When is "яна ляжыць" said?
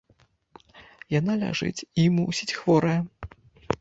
1.19-1.85